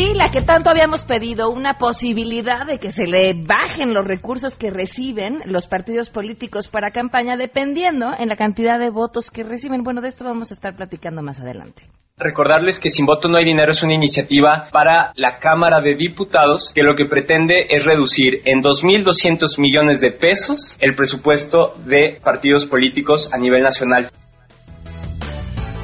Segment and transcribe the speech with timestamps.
[0.00, 4.56] Sí, la que tanto habíamos pedido, una posibilidad de que se le bajen los recursos
[4.56, 9.82] que reciben los partidos políticos para campaña dependiendo en la cantidad de votos que reciben.
[9.82, 11.82] Bueno, de esto vamos a estar platicando más adelante.
[12.16, 16.72] Recordarles que Sin Voto No hay Dinero es una iniciativa para la Cámara de Diputados
[16.74, 22.64] que lo que pretende es reducir en 2.200 millones de pesos el presupuesto de partidos
[22.64, 24.10] políticos a nivel nacional.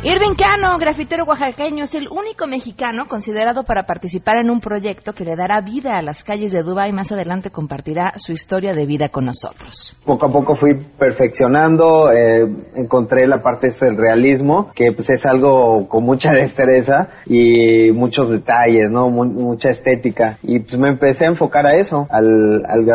[0.09, 5.25] Irving Cano, grafitero oaxaqueño, es el único mexicano considerado para participar en un proyecto que
[5.25, 6.93] le dará vida a las calles de Dubái.
[6.93, 9.97] Más adelante compartirá su historia de vida con nosotros.
[10.05, 12.47] Poco a poco fui perfeccionando, eh,
[12.77, 18.89] encontré la parte del realismo, que pues es algo con mucha destreza y muchos detalles,
[18.89, 19.11] ¿no?
[19.11, 20.39] mucha estética.
[20.45, 22.87] Y pues me empecé a enfocar a eso, al, al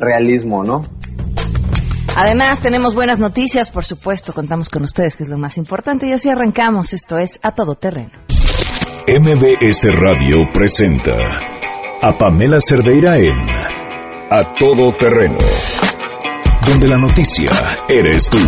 [0.00, 0.82] realismo, ¿no?
[2.16, 6.12] Además, tenemos buenas noticias, por supuesto, contamos con ustedes, que es lo más importante, y
[6.12, 6.92] así arrancamos.
[6.92, 8.12] Esto es A Todo Terreno.
[9.06, 11.12] MBS Radio presenta
[12.00, 13.36] a Pamela Cerdeira en
[14.30, 15.38] A Todo Terreno,
[16.66, 17.50] donde la noticia
[17.88, 18.38] eres tú.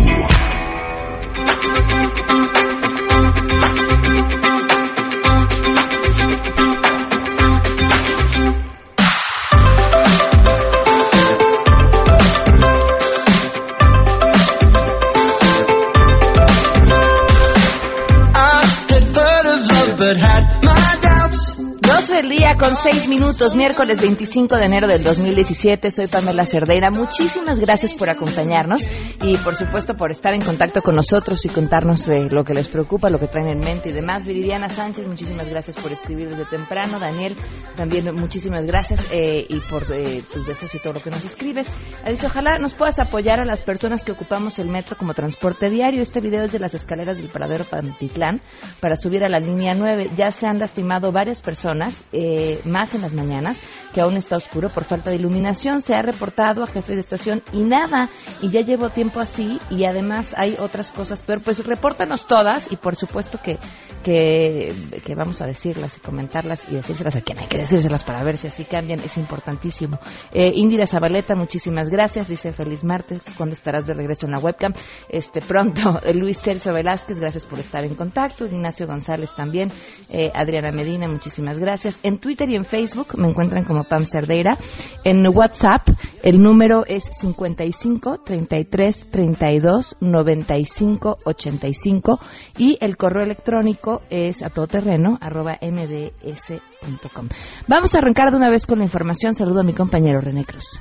[22.16, 25.90] El día con seis minutos, miércoles 25 de enero del 2017.
[25.90, 26.90] Soy Pamela Cerdeira.
[26.90, 28.88] Muchísimas gracias por acompañarnos
[29.22, 32.68] y, por supuesto, por estar en contacto con nosotros y contarnos de lo que les
[32.68, 34.24] preocupa, lo que traen en mente y demás.
[34.24, 36.98] Viridiana Sánchez, muchísimas gracias por escribir desde temprano.
[36.98, 37.36] Daniel,
[37.76, 41.70] también muchísimas gracias eh, y por eh, tus deseos y todo lo que nos escribes.
[42.02, 46.00] Alicia, ojalá nos puedas apoyar a las personas que ocupamos el metro como transporte diario.
[46.00, 48.40] Este video es de las escaleras del paradero Pantitlán
[48.80, 50.12] para subir a la línea 9.
[50.16, 53.60] Ya se han lastimado varias personas eh, más en las mañanas,
[53.92, 55.80] que aún está oscuro por falta de iluminación.
[55.80, 58.08] Se ha reportado a jefe de estación y nada,
[58.42, 62.76] y ya llevo tiempo así, y además hay otras cosas pero Pues repórtanos todas, y
[62.76, 63.58] por supuesto que,
[64.02, 68.36] que, vamos a decirlas y comentarlas y decírselas a quien hay que decírselas para ver
[68.36, 69.98] si así cambian, es importantísimo.
[70.32, 74.72] Eh, Indira Zabaleta, muchísimas gracias, dice feliz martes, cuando estarás de regreso en la webcam.
[75.08, 79.70] Este pronto, Luis Celso Velázquez, gracias por estar en contacto, Ignacio González también,
[80.10, 81.95] eh, Adriana Medina, muchísimas gracias.
[82.02, 84.58] En Twitter y en Facebook me encuentran como Pam Cerdeira.
[85.04, 85.88] En WhatsApp
[86.22, 92.20] el número es 55 33 32 95 85
[92.58, 95.18] y el correo electrónico es a todoterreno.
[97.68, 99.34] Vamos a arrancar de una vez con la información.
[99.34, 100.80] Saludo a mi compañero René Cruz.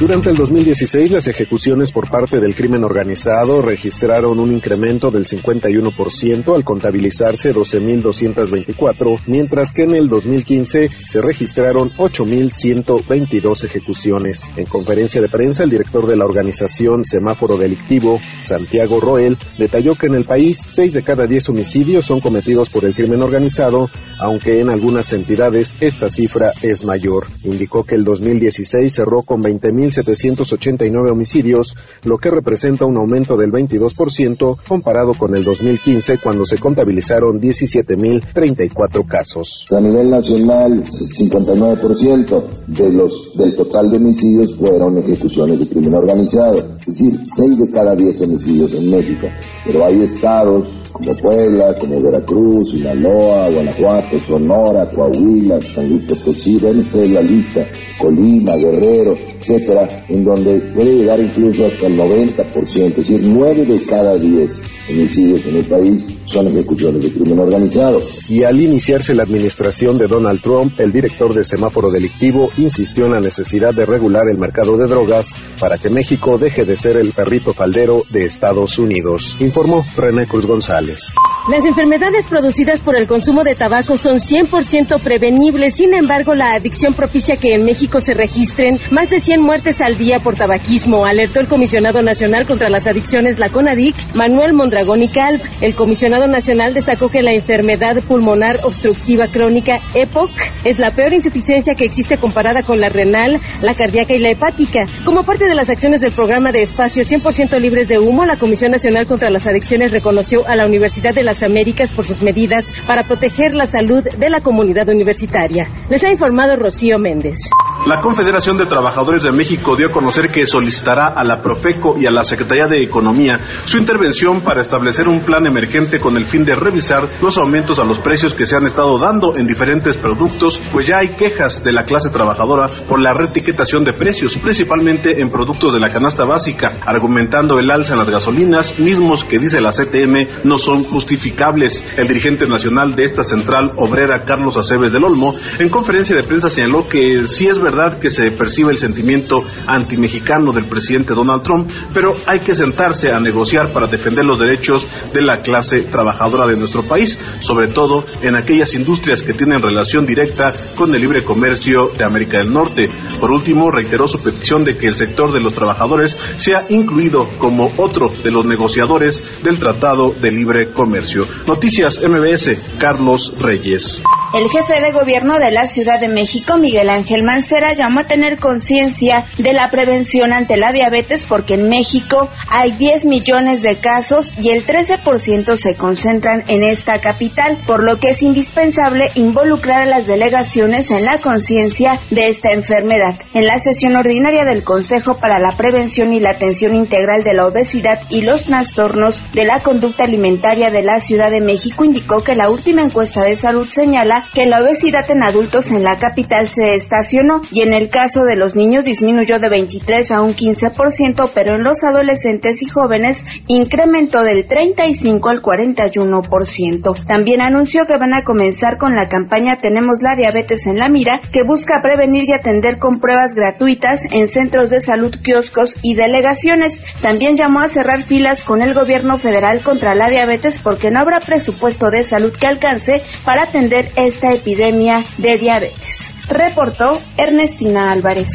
[0.00, 6.56] Durante el 2016, las ejecuciones por parte del crimen organizado registraron un incremento del 51%
[6.56, 14.50] al contabilizarse 12.224, mientras que en el 2015 se registraron 8.122 ejecuciones.
[14.56, 20.06] En conferencia de prensa, el director de la organización Semáforo Delictivo, Santiago Roel, detalló que
[20.06, 24.60] en el país 6 de cada 10 homicidios son cometidos por el crimen organizado, aunque
[24.60, 27.26] en algunas entidades esta cifra es mayor.
[27.44, 33.50] Indicó que el 2016 cerró con 20.000 1.789 homicidios, lo que representa un aumento del
[33.50, 39.66] 22% comparado con el 2015 cuando se contabilizaron 17.034 casos.
[39.70, 46.76] A nivel nacional, 59% de los, del total de homicidios fueron ejecuciones de crimen organizado,
[46.80, 49.28] es decir, 6 de cada 10 homicidios en México.
[49.64, 56.80] Pero hay estados como Puebla, como Veracruz, Sinaloa, Guanajuato, Sonora, Coahuila, San Luis Potosí, ven
[56.80, 57.64] ustedes la lista,
[57.98, 63.86] Colima, Guerrero, etcétera, en donde puede llegar incluso hasta el 90%, es decir, 9 de
[63.86, 68.02] cada 10 homicidios en el país son ejecuciones de crimen organizado.
[68.28, 73.12] Y al iniciarse la administración de Donald Trump, el director de semáforo delictivo insistió en
[73.12, 77.12] la necesidad de regular el mercado de drogas para que México deje de ser el
[77.12, 81.14] perrito faldero de Estados Unidos, informó René Cruz González.
[81.50, 86.94] Las enfermedades producidas por el consumo de tabaco son 100% prevenibles, sin embargo la adicción
[86.94, 91.40] propicia que en México se registren más de 100 muertes al día por tabaquismo, alertó
[91.40, 95.40] el comisionado nacional contra las adicciones, la CONADIC, Manuel Mondragón y Calv.
[95.60, 100.30] El comisionado Nacional destacó que la enfermedad pulmonar obstructiva crónica EPOC
[100.64, 104.86] es la peor insuficiencia que existe comparada con la renal, la cardíaca y la hepática.
[105.04, 108.70] Como parte de las acciones del programa de espacios 100% libres de humo, la Comisión
[108.70, 113.04] Nacional contra las Adicciones reconoció a la Universidad de las Américas por sus medidas para
[113.04, 115.68] proteger la salud de la comunidad universitaria.
[115.90, 117.38] Les ha informado Rocío Méndez.
[117.86, 122.06] La Confederación de Trabajadores de México dio a conocer que solicitará a la Profeco y
[122.06, 126.44] a la Secretaría de Economía su intervención para establecer un plan emergente con el fin
[126.44, 130.62] de revisar los aumentos a los precios que se han estado dando en diferentes productos,
[130.72, 135.28] pues ya hay quejas de la clase trabajadora por la reetiquetación de precios, principalmente en
[135.28, 139.72] productos de la canasta básica, argumentando el alza en las gasolinas, mismos que dice la
[139.72, 141.84] CTM no son justificables.
[141.96, 146.48] El dirigente nacional de esta central obrera, Carlos Aceves del Olmo, en conferencia de prensa
[146.48, 151.68] señaló que sí es verdad que se percibe el sentimiento antimexicano del presidente Donald Trump,
[151.92, 156.58] pero hay que sentarse a negociar para defender los derechos de la clase trabajadora de
[156.58, 161.88] nuestro país, sobre todo en aquellas industrias que tienen relación directa con el libre comercio
[161.96, 162.88] de América del Norte.
[163.20, 167.72] Por último, reiteró su petición de que el sector de los trabajadores sea incluido como
[167.76, 171.22] otro de los negociadores del Tratado de Libre Comercio.
[171.46, 174.02] Noticias MBS, Carlos Reyes.
[174.32, 178.38] El jefe de gobierno de la Ciudad de México, Miguel Ángel Mancera, llamó a tener
[178.38, 184.32] conciencia de la prevención ante la diabetes porque en México hay 10 millones de casos
[184.40, 189.86] y el 13% se concentran en esta capital, por lo que es indispensable involucrar a
[189.86, 193.16] las delegaciones en la conciencia de esta enfermedad.
[193.34, 197.46] En la sesión ordinaria del Consejo para la Prevención y la Atención Integral de la
[197.48, 202.36] Obesidad y los Trastornos de la Conducta Alimentaria de la Ciudad de México indicó que
[202.36, 206.74] la última encuesta de salud señala que la obesidad en adultos en la capital se
[206.74, 211.56] estacionó y en el caso de los niños disminuyó de 23 a un 15%, pero
[211.56, 217.06] en los adolescentes y jóvenes incrementó del 35 al 41%.
[217.06, 221.20] También anunció que van a comenzar con la campaña Tenemos la diabetes en la mira,
[221.32, 226.80] que busca prevenir y atender con pruebas gratuitas en centros de salud, kioscos y delegaciones.
[227.00, 231.20] También llamó a cerrar filas con el gobierno federal contra la diabetes porque no habrá
[231.20, 236.12] presupuesto de salud que alcance para atender esta epidemia de diabetes.
[236.26, 238.28] Reportó Ernestina Álvarez.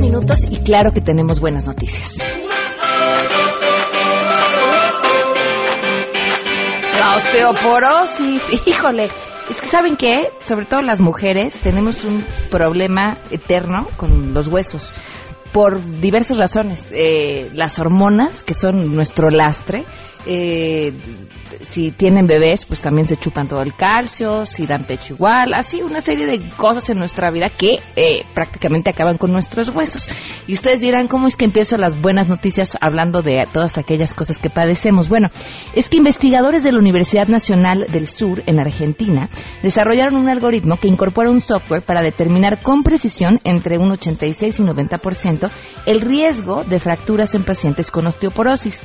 [0.00, 2.18] Minutos y claro que tenemos buenas noticias.
[7.00, 9.10] La osteoporosis, híjole.
[9.50, 14.94] Es que saben qué, sobre todo las mujeres tenemos un problema eterno con los huesos
[15.54, 16.88] por diversas razones.
[16.90, 19.84] Eh, las hormonas, que son nuestro lastre,
[20.26, 20.92] eh,
[21.62, 25.82] si tienen bebés, pues también se chupan todo el calcio, si dan pecho igual, así
[25.82, 30.08] una serie de cosas en nuestra vida que eh, prácticamente acaban con nuestros huesos.
[30.46, 34.38] Y ustedes dirán, ¿cómo es que empiezo las buenas noticias hablando de todas aquellas cosas
[34.38, 35.08] que padecemos?
[35.08, 35.28] Bueno,
[35.74, 39.28] es que investigadores de la Universidad Nacional del Sur, en Argentina,
[39.62, 44.62] desarrollaron un algoritmo que incorpora un software para determinar con precisión entre un 86 y
[44.62, 45.50] 90%
[45.86, 48.82] el riesgo de fracturas en pacientes con osteoporosis.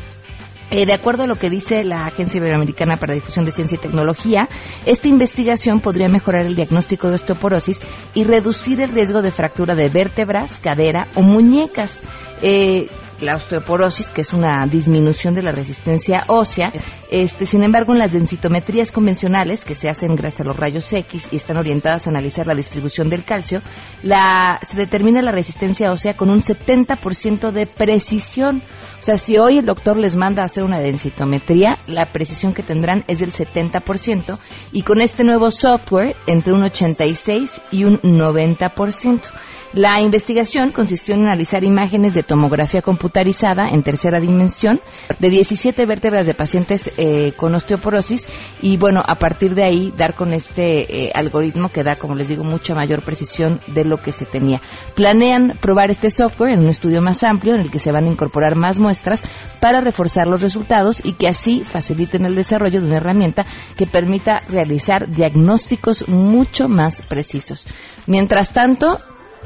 [0.72, 3.76] Eh, de acuerdo a lo que dice la Agencia Iberoamericana para la Difusión de Ciencia
[3.76, 4.48] y Tecnología,
[4.86, 7.82] esta investigación podría mejorar el diagnóstico de osteoporosis
[8.14, 12.04] y reducir el riesgo de fractura de vértebras, cadera o muñecas.
[12.42, 12.88] Eh,
[13.22, 16.72] la osteoporosis, que es una disminución de la resistencia ósea.
[17.12, 21.30] Este, sin embargo, en las densitometrías convencionales, que se hacen gracias a los rayos X
[21.32, 23.62] y están orientadas a analizar la distribución del calcio,
[24.04, 28.62] la, se determina la resistencia ósea con un 70% de precisión.
[29.00, 32.64] O sea, si hoy el doctor les manda a hacer una densitometría, la precisión que
[32.64, 34.38] tendrán es del 70%
[34.74, 39.32] y con este nuevo software entre un 86 y un 90%.
[39.74, 44.82] La investigación consistió en analizar imágenes de tomografía computarizada en tercera dimensión
[45.20, 48.28] de 17 vértebras de pacientes eh, con osteoporosis
[48.64, 52.28] y bueno, a partir de ahí dar con este eh, algoritmo que da, como les
[52.28, 54.60] digo, mucha mayor precisión de lo que se tenía.
[54.96, 58.10] Planean probar este software en un estudio más amplio en el que se van a
[58.12, 59.24] incorporar más muestras
[59.60, 63.46] para reforzar los resultados y que así faciliten el desarrollo de una herramienta
[63.78, 67.68] que permita realizar diagnósticos mucho más precisos.
[68.08, 69.00] Mientras tanto,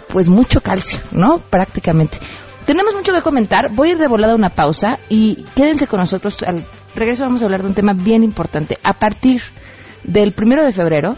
[0.08, 1.40] pues mucho calcio, ¿no?
[1.40, 2.20] Prácticamente.
[2.66, 3.70] Tenemos mucho que comentar.
[3.74, 6.42] Voy a ir de volada a una pausa y quédense con nosotros.
[6.44, 8.78] Al regreso vamos a hablar de un tema bien importante.
[8.82, 9.42] A partir
[10.06, 11.18] del primero de febrero,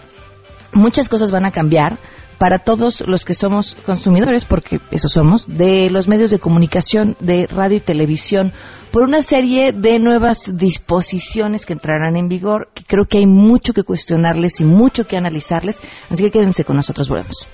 [0.73, 1.99] muchas cosas van a cambiar
[2.37, 7.47] para todos los que somos consumidores, porque eso somos, de los medios de comunicación, de
[7.47, 8.53] radio y televisión,
[8.91, 13.73] por una serie de nuevas disposiciones que entrarán en vigor, que creo que hay mucho
[13.73, 17.47] que cuestionarles y mucho que analizarles, así que quédense con nosotros, volvemos.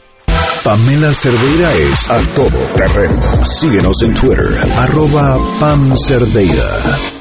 [0.63, 3.19] Pamela Cerdeira es a todo terreno.
[3.43, 7.20] Síguenos en Twitter, arroba Pam Cerdeira.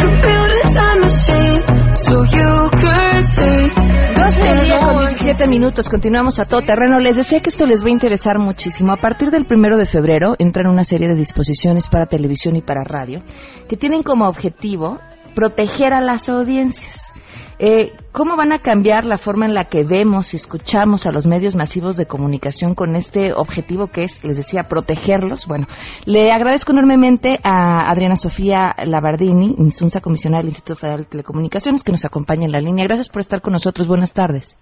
[5.31, 6.99] 17 minutos, continuamos a todo terreno.
[6.99, 8.91] Les decía que esto les va a interesar muchísimo.
[8.91, 12.83] A partir del primero de febrero entran una serie de disposiciones para televisión y para
[12.83, 13.21] radio
[13.69, 14.99] que tienen como objetivo
[15.33, 17.13] proteger a las audiencias.
[17.59, 21.25] Eh, ¿Cómo van a cambiar la forma en la que vemos y escuchamos a los
[21.25, 25.47] medios masivos de comunicación con este objetivo que es, les decía, protegerlos?
[25.47, 25.65] Bueno,
[26.03, 31.93] le agradezco enormemente a Adriana Sofía Labardini, insunza comisionada del Instituto Federal de Telecomunicaciones, que
[31.93, 32.83] nos acompaña en la línea.
[32.83, 33.87] Gracias por estar con nosotros.
[33.87, 34.57] Buenas tardes.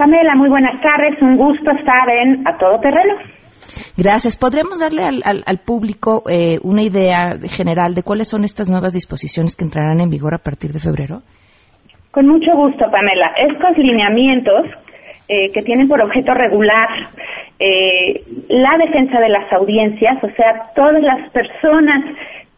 [0.00, 1.20] Pamela, muy buenas tardes.
[1.20, 3.16] Un gusto estar en A Todo Terreno.
[3.98, 4.34] Gracias.
[4.34, 9.64] ¿Podríamos darle al, público eh, una idea general de cuáles son estas nuevas disposiciones que
[9.64, 11.20] entrarán en vigor a partir de febrero?
[12.12, 13.28] Con mucho gusto, Pamela.
[13.52, 14.72] Estos lineamientos
[15.28, 16.88] eh, que tienen por objeto regular
[17.58, 22.06] eh, la defensa de las audiencias, o sea, todas las personas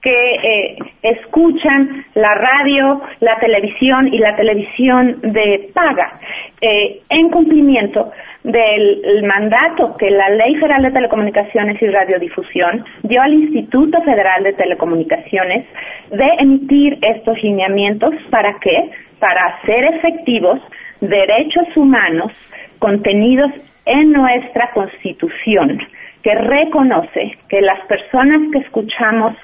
[0.02, 6.12] que eh, escuchan la radio, la televisión y la televisión de paga,
[6.60, 8.12] en cumplimiento
[8.44, 14.52] del mandato que la Ley Federal de Telecomunicaciones y Radiodifusión dio al Instituto Federal de
[14.52, 15.66] Telecomunicaciones
[16.10, 18.90] de emitir estos lineamientos para que
[19.20, 20.60] para hacer efectivos
[21.00, 22.32] derechos humanos
[22.80, 23.52] contenidos
[23.86, 25.80] en nuestra Constitución,
[26.22, 29.34] que reconoce que las personas que escuchamos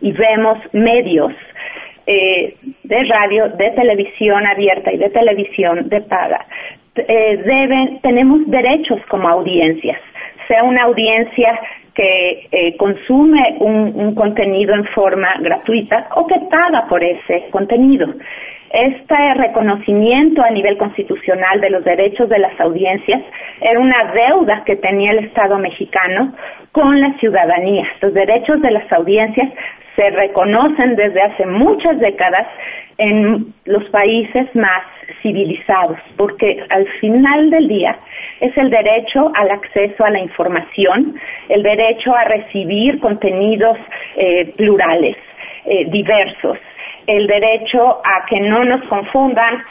[0.00, 1.32] y vemos medios
[2.06, 6.44] eh, de radio, de televisión abierta y de televisión de paga,
[6.94, 10.00] eh, deben, tenemos derechos como audiencias,
[10.46, 11.58] sea una audiencia
[11.94, 18.06] que eh, consume un contenido en forma gratuita o que paga por ese contenido.
[18.76, 23.22] Este reconocimiento a nivel constitucional de los derechos de las audiencias
[23.62, 26.34] era una deuda que tenía el Estado mexicano
[26.72, 27.86] con la ciudadanía.
[28.02, 29.48] Los derechos de las audiencias
[29.94, 32.46] se reconocen desde hace muchas décadas
[32.98, 34.82] en los países más
[35.22, 37.96] civilizados, porque al final del día
[38.40, 41.14] es el derecho al acceso a la información,
[41.48, 43.78] el derecho a recibir contenidos
[44.16, 45.16] eh, plurales,
[45.64, 46.58] eh, diversos,
[47.06, 49.62] el derecho a que no nos confundan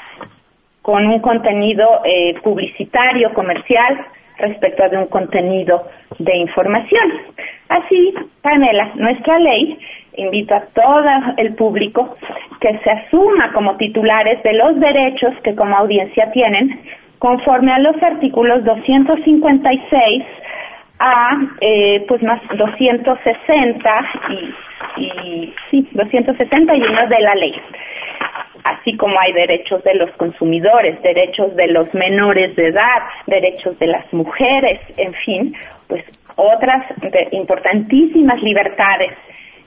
[0.81, 4.05] con un contenido eh, publicitario, comercial,
[4.37, 5.87] respecto de un contenido
[6.19, 7.13] de información.
[7.69, 9.79] Así, Pamela, nuestra ley
[10.17, 12.15] invita a todo el público
[12.59, 16.81] que se asuma como titulares de los derechos que como audiencia tienen,
[17.19, 20.23] conforme a los artículos 256
[20.99, 24.53] a eh, pues más 260 y,
[24.97, 27.55] y sí 261 de la ley.
[28.63, 33.87] Así como hay derechos de los consumidores derechos de los menores de edad derechos de
[33.87, 35.55] las mujeres en fin
[35.87, 36.03] pues
[36.35, 36.83] otras
[37.31, 39.13] importantísimas libertades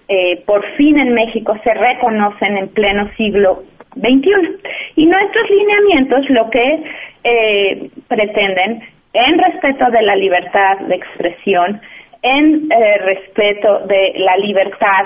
[0.08, 3.62] eh, por fin en México se reconocen en pleno siglo
[3.94, 4.56] XXI
[4.96, 6.82] y nuestros lineamientos lo que
[7.24, 8.82] eh, pretenden
[9.12, 11.80] en respeto de la libertad de expresión,
[12.22, 15.04] en eh, respeto de la libertad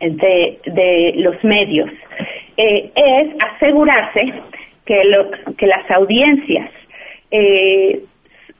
[0.00, 1.90] de, de los medios,
[2.56, 4.32] eh, es asegurarse
[4.84, 6.70] que, lo, que las audiencias
[7.30, 8.00] eh,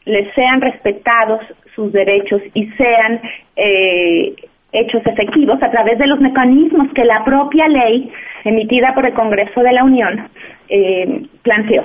[0.05, 1.41] les sean respetados
[1.75, 3.21] sus derechos y sean
[3.57, 4.35] eh,
[4.73, 8.11] hechos efectivos a través de los mecanismos que la propia ley
[8.45, 10.29] emitida por el Congreso de la Unión
[10.69, 11.85] eh, planteó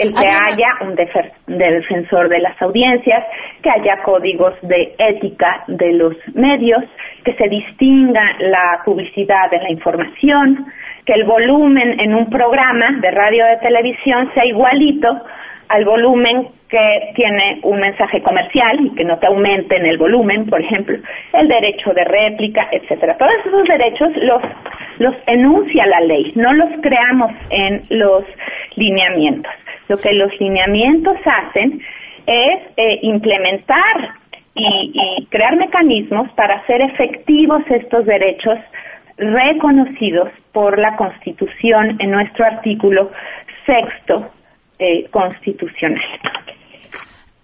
[0.00, 0.96] el que haya un
[1.46, 3.24] defensor de las audiencias,
[3.62, 6.82] que haya códigos de ética de los medios,
[7.24, 10.66] que se distinga la publicidad de la información,
[11.04, 15.08] que el volumen en un programa de radio o de televisión sea igualito
[15.68, 20.46] al volumen que tiene un mensaje comercial y que no te aumente en el volumen,
[20.46, 20.98] por ejemplo,
[21.32, 23.16] el derecho de réplica, etcétera.
[23.16, 24.42] Todos esos derechos los
[24.98, 28.24] los enuncia la ley, no los creamos en los
[28.76, 29.52] lineamientos.
[29.88, 31.80] Lo que los lineamientos hacen
[32.26, 34.16] es eh, implementar
[34.54, 38.58] y, y crear mecanismos para hacer efectivos estos derechos
[39.16, 43.10] reconocidos por la Constitución en nuestro artículo
[43.66, 44.30] sexto
[44.78, 46.00] eh, constitucional.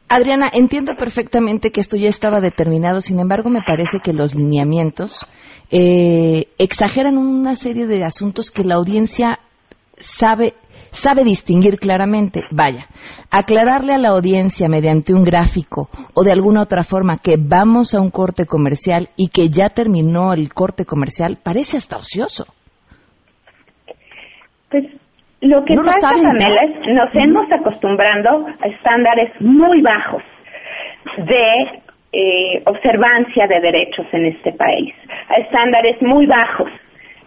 [0.08, 5.24] Adriana, entiendo perfectamente que esto ya estaba determinado, sin embargo, me parece que los lineamientos
[5.70, 9.38] eh, exageran una serie de asuntos que la audiencia
[9.96, 10.54] sabe
[10.90, 12.42] sabe distinguir claramente.
[12.50, 12.86] Vaya,
[13.30, 18.00] aclararle a la audiencia mediante un gráfico o de alguna otra forma que vamos a
[18.00, 22.46] un corte comercial y que ya terminó el corte comercial parece hasta ocioso.
[24.70, 24.84] Pues
[25.40, 30.22] lo que pasa, Pamela, es nos hemos acostumbrando a estándares muy bajos
[31.16, 31.80] de
[32.12, 34.94] eh, observancia de derechos en este país,
[35.28, 36.68] a estándares muy bajos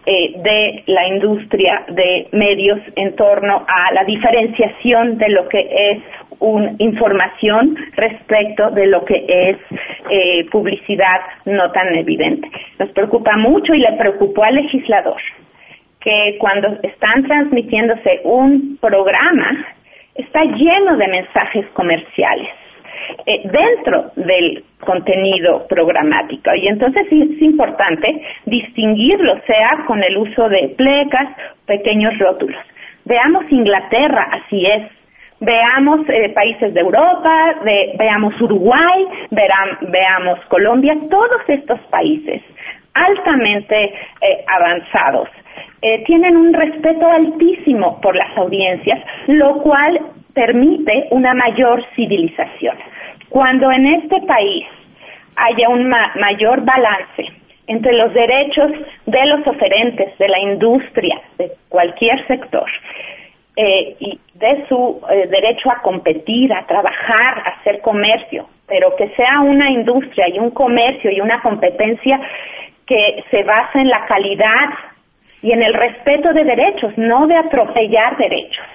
[0.06, 5.98] eh, de la industria de medios en torno a la diferenciación de lo que es
[6.40, 9.56] una información respecto de lo que es
[10.10, 12.50] eh, publicidad no tan evidente.
[12.78, 15.20] Nos preocupa mucho y le preocupó al legislador
[16.00, 19.66] que cuando están transmitiéndose un programa
[20.14, 22.48] está lleno de mensajes comerciales
[23.26, 26.54] eh, dentro del contenido programático.
[26.54, 31.28] Y entonces es importante distinguirlo, sea con el uso de plecas,
[31.66, 32.60] pequeños rótulos.
[33.04, 34.82] Veamos Inglaterra, así es.
[35.40, 37.56] Veamos eh, países de Europa,
[37.98, 42.42] veamos Uruguay, veamos Colombia, todos estos países
[42.94, 45.28] altamente eh, avanzados
[46.06, 50.00] tienen un respeto altísimo por las audiencias, lo cual
[50.34, 52.76] permite una mayor civilización.
[53.28, 54.66] Cuando en este país
[55.36, 57.26] haya un mayor balance
[57.66, 58.72] entre los derechos
[59.06, 62.70] de los oferentes, de la industria, de cualquier sector,
[63.56, 69.08] eh, y de su eh, derecho a competir, a trabajar, a hacer comercio, pero que
[69.10, 72.20] sea una industria y un comercio y una competencia
[72.86, 74.70] que se basa en la calidad
[75.40, 78.66] y en el respeto de derechos, no de atropellar derechos.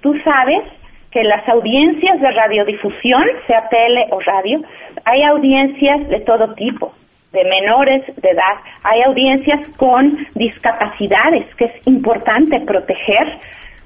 [0.00, 0.62] Tú sabes
[1.10, 4.60] que las audiencias de radiodifusión, sea tele o radio,
[5.04, 6.92] hay audiencias de todo tipo,
[7.32, 13.38] de menores de edad, hay audiencias con discapacidades que es importante proteger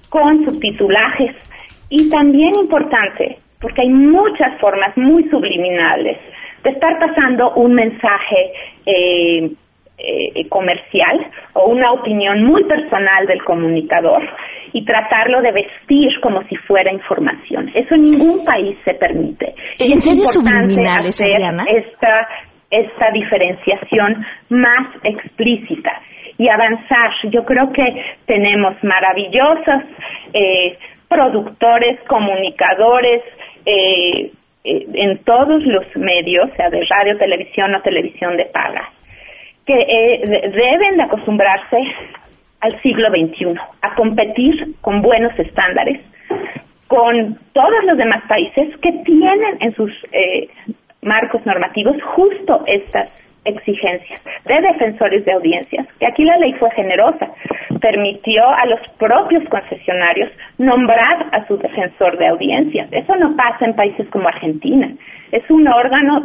[0.08, 1.34] con subtitulajes.
[1.88, 6.18] Y también importante porque hay muchas formas muy subliminales
[6.64, 8.52] de estar pasando un mensaje
[8.86, 9.50] eh,
[10.02, 14.22] eh, comercial o una opinión muy personal del comunicador
[14.72, 17.70] y tratarlo de vestir como si fuera información.
[17.74, 19.54] Eso en ningún país se permite.
[19.78, 22.28] ¿En es importante hacer esta,
[22.70, 25.92] esta diferenciación más explícita
[26.38, 27.10] y avanzar.
[27.30, 27.82] Yo creo que
[28.26, 29.82] tenemos maravillosos
[30.32, 30.78] eh,
[31.08, 33.22] productores, comunicadores,
[33.66, 34.30] eh,
[34.62, 38.90] en todos los medios, sea de radio, televisión o televisión de paga
[39.70, 41.78] que eh, deben de acostumbrarse
[42.60, 46.00] al siglo XXI, a competir con buenos estándares,
[46.88, 50.48] con todos los demás países que tienen en sus eh,
[51.02, 53.12] marcos normativos justo estas
[53.44, 57.28] exigencias de defensores de audiencias, que aquí la ley fue generosa,
[57.80, 62.92] permitió a los propios concesionarios nombrar a su defensor de audiencias.
[62.92, 64.90] Eso no pasa en países como Argentina.
[65.30, 66.24] Es un órgano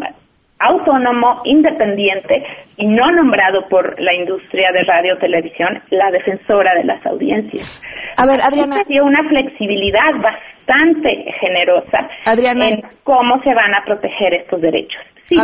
[0.59, 2.43] autónomo, independiente
[2.77, 7.81] y no nombrado por la industria de radio televisión, la defensora de las audiencias.
[8.17, 8.83] A ver, Adriana.
[8.87, 15.01] dio una flexibilidad bastante generosa en cómo se van a proteger estos derechos.
[15.27, 15.37] Sí,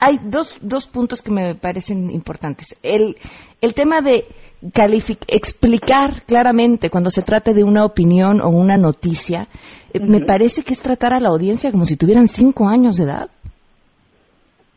[0.00, 2.78] hay, dos, dos puntos que me parecen importantes.
[2.82, 3.16] El,
[3.60, 4.24] el tema de
[5.28, 9.48] explicar claramente cuando se trate de una opinión o una noticia,
[9.92, 13.04] eh, me parece que es tratar a la audiencia como si tuvieran cinco años de
[13.04, 13.28] edad.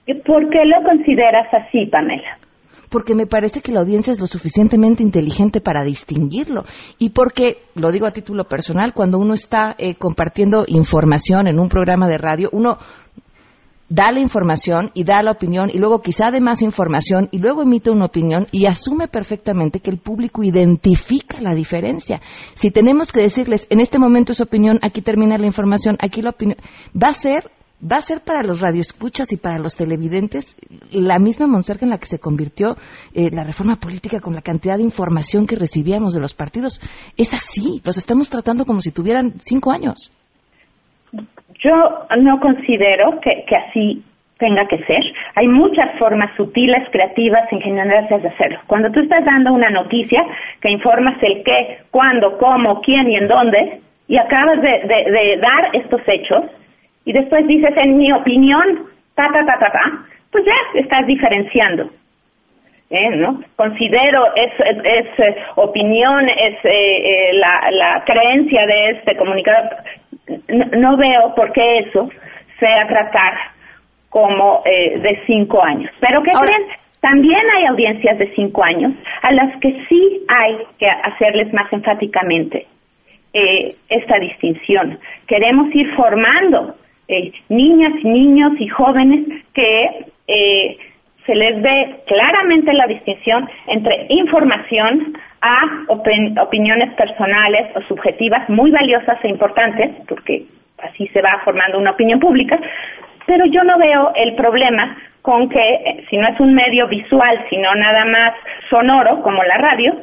[0.06, 2.38] ¿Por qué lo consideras así, Pamela?
[2.92, 6.66] porque me parece que la audiencia es lo suficientemente inteligente para distinguirlo
[7.00, 11.70] y porque, lo digo a título personal, cuando uno está eh, compartiendo información en un
[11.70, 12.78] programa de radio, uno
[13.88, 17.62] da la información y da la opinión y luego quizá de más información y luego
[17.62, 22.20] emite una opinión y asume perfectamente que el público identifica la diferencia.
[22.56, 26.32] Si tenemos que decirles, en este momento es opinión, aquí termina la información, aquí la
[26.32, 26.58] opinión,
[26.96, 30.56] va a ser va a ser para los radioescuchas y para los televidentes
[30.92, 32.76] la misma monserga en la que se convirtió
[33.14, 36.80] eh, la reforma política con la cantidad de información que recibíamos de los partidos.
[37.18, 40.12] Es así, los estamos tratando como si tuvieran cinco años.
[41.64, 41.74] Yo
[42.18, 44.04] no considero que, que así
[44.38, 45.04] tenga que ser.
[45.36, 48.60] Hay muchas formas sutiles, creativas, ingeniosas de hacerlo.
[48.68, 50.24] Cuando tú estás dando una noticia
[50.62, 56.02] que informas el qué, cuándo, cómo, quién y en dónde, y acabas de dar estos
[56.08, 56.46] hechos,
[57.06, 61.90] y después dices, en mi opinión, ta, ta, ta, ta, ta, pues ya estás diferenciando.
[62.90, 63.10] ¿Eh?
[63.16, 63.42] ¿no?
[63.56, 69.78] Considero es, es, eh, opinión, es eh, eh, la, la creencia de este comunicador.
[70.78, 72.10] No, veo por qué eso
[72.60, 73.34] sea tratar
[74.10, 75.90] como eh, de cinco años.
[76.02, 76.64] Pero ¿qué creen?
[77.00, 82.68] También hay audiencias de cinco años a las que sí hay que hacerles más enfáticamente
[83.34, 85.00] eh, esta distinción.
[85.28, 86.76] Queremos ir formando
[87.12, 90.78] eh, niñas, niños y jóvenes que eh,
[91.26, 99.18] se les ve claramente la distinción entre información a opiniones personales o subjetivas muy valiosas
[99.24, 100.46] e importantes, porque
[100.84, 102.60] así se va formando una opinión pública,
[103.26, 107.46] pero yo no veo el problema con que eh, si no es un medio visual,
[107.50, 108.34] sino nada más
[108.70, 109.94] sonoro, como la radio,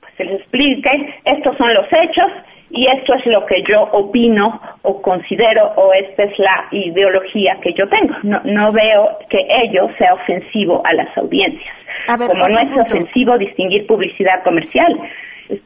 [0.00, 2.30] pues se les explique, estos son los hechos
[2.70, 7.72] y esto es lo que yo opino o considero o esta es la ideología que
[7.74, 8.14] yo tengo.
[8.22, 11.74] No, no veo que ello sea ofensivo a las audiencias.
[12.06, 14.98] Como no es ofensivo distinguir publicidad comercial.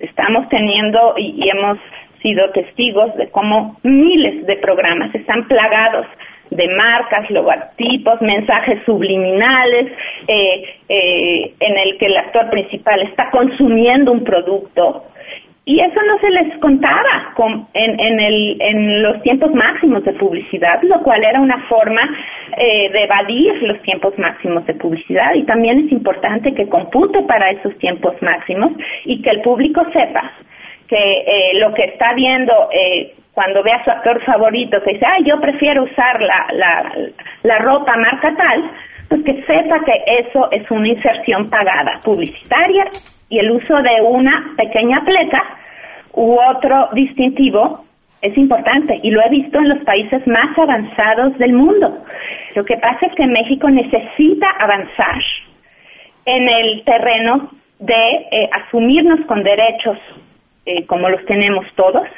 [0.00, 1.78] Estamos teniendo y hemos
[2.20, 6.06] sido testigos de cómo miles de programas están plagados
[6.50, 9.92] de marcas, logotipos, mensajes subliminales,
[10.26, 15.04] eh, eh, en el que el actor principal está consumiendo un producto.
[15.68, 17.34] Y eso no se les contaba
[17.74, 22.00] en, en, el, en los tiempos máximos de publicidad, lo cual era una forma
[22.56, 25.34] eh, de evadir los tiempos máximos de publicidad.
[25.34, 28.72] Y también es importante que compute para esos tiempos máximos
[29.04, 30.32] y que el público sepa
[30.88, 35.04] que eh, lo que está viendo eh, cuando ve a su actor favorito, que dice,
[35.04, 36.92] ay, yo prefiero usar la, la,
[37.42, 38.70] la ropa marca tal,
[39.10, 42.86] pues que sepa que eso es una inserción pagada publicitaria
[43.28, 45.57] y el uso de una pequeña pleca
[46.18, 47.84] u otro distintivo
[48.22, 51.96] es importante y lo he visto en los países más avanzados del mundo.
[52.56, 55.22] Lo que pasa es que México necesita avanzar
[56.24, 59.96] en el terreno de eh, asumirnos con derechos
[60.66, 62.08] eh, como los tenemos todos,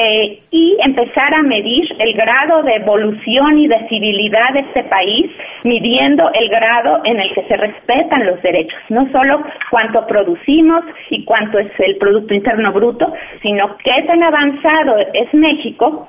[0.00, 5.28] eh, y empezar a medir el grado de evolución y de civilidad de este país,
[5.64, 11.24] midiendo el grado en el que se respetan los derechos, no solo cuánto producimos y
[11.24, 16.08] cuánto es el Producto Interno Bruto, sino qué tan avanzado es México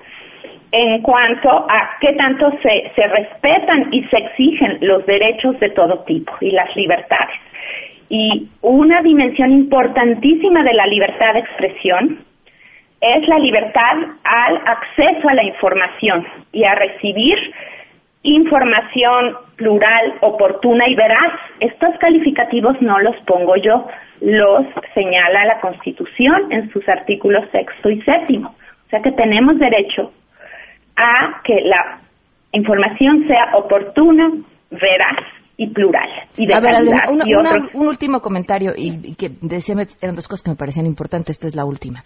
[0.71, 6.03] en cuanto a qué tanto se, se respetan y se exigen los derechos de todo
[6.03, 7.39] tipo y las libertades.
[8.07, 12.28] Y una dimensión importantísima de la libertad de expresión
[13.01, 17.37] es la libertad al acceso a la información y a recibir
[18.23, 21.33] información plural, oportuna y veraz.
[21.59, 23.87] Estos calificativos no los pongo yo,
[24.21, 28.49] los señala la Constitución en sus artículos sexto y séptimo.
[28.49, 30.11] O sea que tenemos derecho
[30.97, 31.99] a que la
[32.51, 34.31] información sea oportuna,
[34.71, 36.07] veraz y plural.
[36.37, 36.75] Y de a ver,
[37.73, 41.55] un último comentario, y, que decía, eran dos cosas que me parecían importantes, esta es
[41.55, 42.01] la última.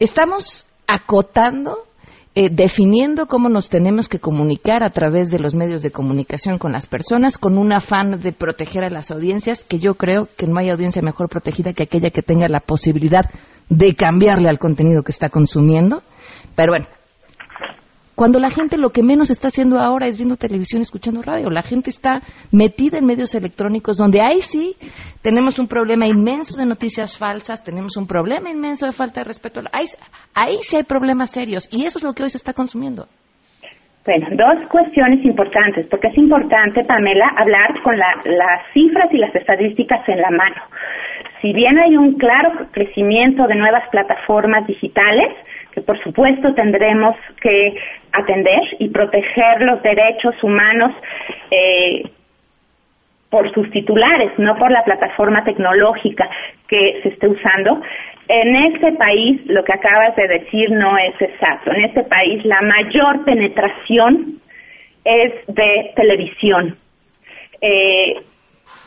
[0.00, 1.84] Estamos acotando
[2.34, 6.72] eh, definiendo cómo nos tenemos que comunicar a través de los medios de comunicación con
[6.72, 10.58] las personas, con un afán de proteger a las audiencias, que yo creo que no
[10.58, 13.30] hay audiencia mejor protegida que aquella que tenga la posibilidad
[13.68, 16.02] de cambiarle al contenido que está consumiendo.
[16.56, 16.86] Pero bueno,
[18.18, 21.50] cuando la gente lo que menos está haciendo ahora es viendo televisión, escuchando radio.
[21.50, 22.18] La gente está
[22.50, 24.74] metida en medios electrónicos donde ahí sí
[25.22, 29.60] tenemos un problema inmenso de noticias falsas, tenemos un problema inmenso de falta de respeto.
[29.72, 29.86] Ahí,
[30.34, 33.06] ahí sí hay problemas serios y eso es lo que hoy se está consumiendo.
[34.04, 38.18] Bueno, dos cuestiones importantes, porque es importante, Pamela, hablar con las
[38.74, 40.62] cifras y las estadísticas en la mano.
[41.40, 45.36] Si bien hay un claro crecimiento de nuevas plataformas digitales,
[45.72, 47.74] que por supuesto tendremos que
[48.12, 50.92] atender y proteger los derechos humanos
[51.50, 52.02] eh,
[53.30, 56.28] por sus titulares, no por la plataforma tecnológica
[56.66, 57.80] que se esté usando.
[58.28, 61.72] En este país, lo que acabas de decir no es exacto.
[61.72, 64.40] En este país, la mayor penetración
[65.04, 66.76] es de televisión.
[67.60, 68.14] Eh,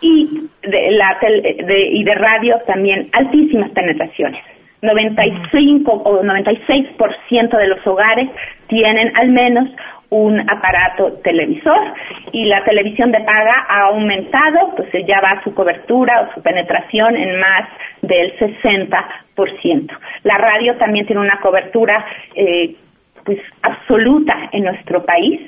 [0.01, 4.43] y de, la de, y de radio también altísimas penetraciones.
[4.81, 8.29] 95 o 96% de los hogares
[8.67, 9.69] tienen al menos
[10.09, 11.93] un aparato televisor
[12.33, 17.15] y la televisión de paga ha aumentado, pues ya va su cobertura o su penetración
[17.15, 17.69] en más
[18.01, 19.97] del 60%.
[20.23, 22.75] La radio también tiene una cobertura eh,
[23.23, 25.39] pues absoluta en nuestro país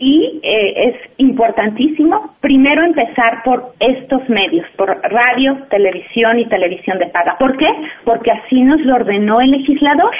[0.00, 7.06] y eh, es importantísimo primero empezar por estos medios, por radio, televisión y televisión de
[7.08, 7.36] paga.
[7.38, 7.68] ¿Por qué?
[8.04, 10.16] Porque así nos lo ordenó el legislador.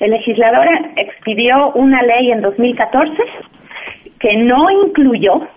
[0.00, 3.22] El legislador expidió una ley en 2014
[4.18, 5.48] que no incluyó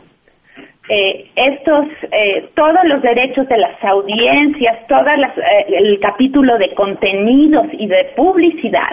[0.89, 5.31] eh, estos eh, todos los derechos de las audiencias, todas las,
[5.69, 8.91] el capítulo de contenidos y de publicidad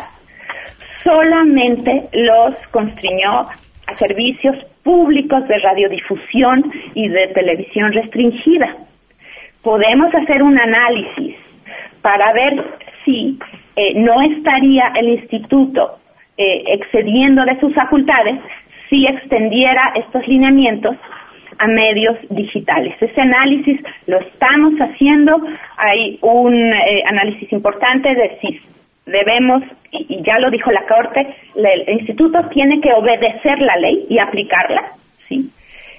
[1.02, 3.46] solamente los constriñó
[3.98, 8.76] servicios públicos de radiodifusión y de televisión restringida.
[9.62, 11.36] Podemos hacer un análisis
[12.02, 12.64] para ver
[13.04, 13.38] si
[13.76, 15.98] eh, no estaría el instituto
[16.36, 18.40] eh, excediendo de sus facultades
[18.90, 20.96] si extendiera estos lineamientos
[21.58, 22.94] a medios digitales.
[23.00, 25.40] Ese análisis lo estamos haciendo.
[25.76, 28.60] Hay un eh, análisis importante de si
[29.06, 34.18] debemos, y ya lo dijo la Corte, el instituto tiene que obedecer la ley y
[34.18, 34.82] aplicarla,
[35.28, 35.50] ¿sí?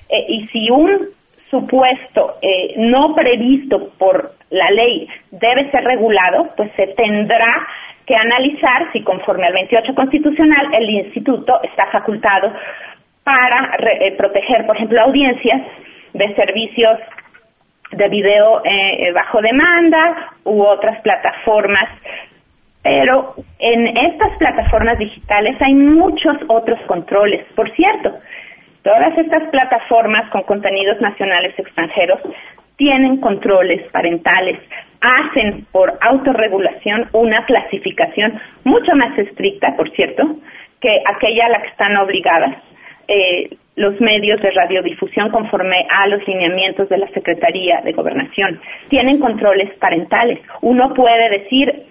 [0.10, 1.08] eh, y si un
[1.50, 7.68] supuesto eh, no previsto por la ley debe ser regulado, pues se tendrá
[8.06, 12.52] que analizar si conforme al 28 constitucional el instituto está facultado
[13.24, 15.62] para eh, proteger, por ejemplo, audiencias
[16.14, 17.00] de servicios
[17.92, 21.90] de video eh, bajo demanda u otras plataformas.
[22.86, 27.44] Pero en estas plataformas digitales hay muchos otros controles.
[27.56, 28.14] Por cierto,
[28.84, 32.20] todas estas plataformas con contenidos nacionales extranjeros
[32.78, 34.60] tienen controles parentales,
[35.02, 40.36] hacen por autorregulación una clasificación mucho más estricta, por cierto,
[40.80, 42.56] que aquella a la que están obligadas
[43.08, 48.62] eh, los medios de radiodifusión conforme a los lineamientos de la Secretaría de Gobernación.
[48.90, 50.40] Tienen controles parentales.
[50.62, 51.86] Uno puede decir,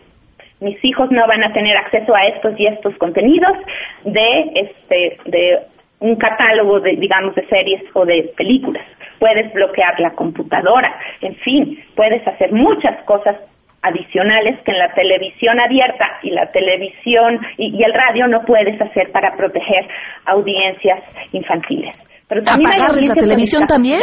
[0.64, 3.56] mis hijos no van a tener acceso a estos y estos contenidos
[4.04, 5.58] de este de
[6.00, 8.84] un catálogo de digamos de series o de películas.
[9.18, 13.36] Puedes bloquear la computadora, en fin, puedes hacer muchas cosas
[13.82, 19.12] adicionales que en la televisión abierta y la televisión y, el radio no puedes hacer
[19.12, 19.86] para proteger
[20.24, 21.94] audiencias infantiles.
[22.26, 24.00] Pero también hay la televisión también,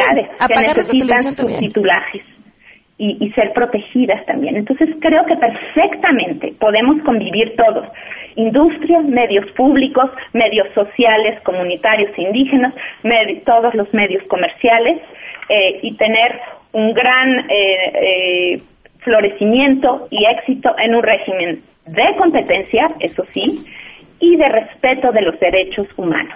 [0.47, 2.30] que necesitan subtitulajes
[3.01, 4.57] y, y ser protegidas también.
[4.57, 7.87] Entonces creo que perfectamente podemos convivir todos
[8.35, 12.73] industria, medios públicos, medios sociales, comunitarios indígenas,
[13.45, 15.01] todos los medios comerciales
[15.49, 16.39] eh, y tener
[16.73, 18.61] un gran eh, eh,
[18.99, 23.65] florecimiento y éxito en un régimen de competencia, eso sí,
[24.19, 26.35] y de respeto de los derechos humanos.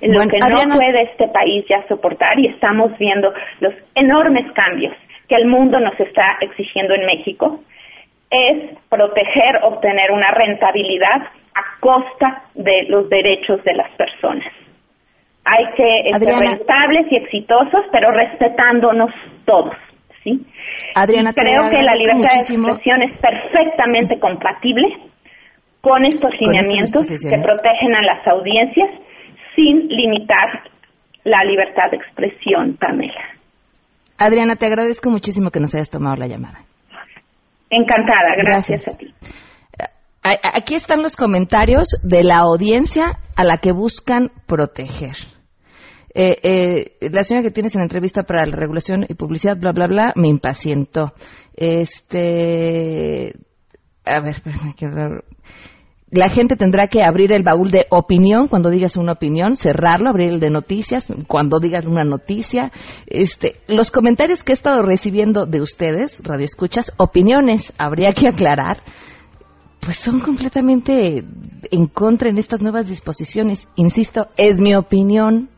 [0.00, 4.94] Lo que no puede este país ya soportar y estamos viendo los enormes cambios
[5.28, 7.60] que el mundo nos está exigiendo en México
[8.30, 11.22] es proteger, obtener una rentabilidad
[11.54, 14.52] a costa de los derechos de las personas.
[15.44, 19.10] Hay que ser rentables y exitosos, pero respetándonos
[19.46, 19.74] todos.
[20.22, 20.44] ¿sí?
[20.94, 24.88] Adriana, creo que la libertad de expresión es perfectamente compatible
[25.80, 28.90] con estos lineamientos que protegen a las audiencias
[29.54, 30.64] sin limitar
[31.24, 33.37] la libertad de expresión, Pamela.
[34.18, 36.60] Adriana, te agradezco muchísimo que nos hayas tomado la llamada.
[37.70, 39.14] Encantada, gracias, a ti.
[40.22, 45.16] Aquí están los comentarios de la audiencia a la que buscan proteger.
[46.14, 49.86] Eh, eh, la señora que tienes en entrevista para la regulación y publicidad, bla, bla,
[49.86, 51.12] bla, me impacientó.
[51.54, 53.34] Este,
[54.04, 54.74] a ver, espérame,
[56.10, 60.30] la gente tendrá que abrir el baúl de opinión cuando digas una opinión, cerrarlo, abrir
[60.30, 62.72] el de noticias cuando digas una noticia.
[63.06, 68.78] Este, los comentarios que he estado recibiendo de ustedes, radio escuchas, opiniones, habría que aclarar,
[69.80, 71.24] pues son completamente
[71.70, 73.68] en contra en estas nuevas disposiciones.
[73.76, 75.50] Insisto, es mi opinión,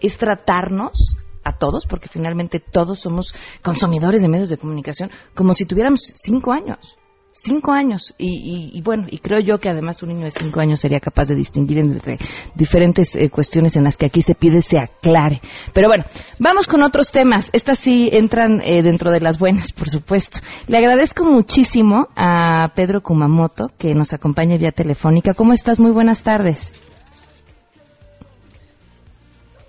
[0.00, 5.64] es tratarnos a todos, porque finalmente todos somos consumidores de medios de comunicación, como si
[5.64, 6.98] tuviéramos cinco años
[7.32, 11.00] cinco años y, bueno y creo yo que además un niño de cinco años sería
[11.00, 12.18] capaz de distinguir entre
[12.54, 15.40] diferentes eh, cuestiones en las que aquí se pide se aclare.
[15.72, 16.04] Pero bueno
[16.38, 17.50] vamos con otros temas.
[17.52, 20.40] Estas sí entran eh, dentro de las buenas por supuesto.
[20.68, 25.34] Le agradezco muchísimo a Pedro Kumamoto que nos acompaña vía telefónica.
[25.34, 26.74] Cómo estás muy buenas tardes.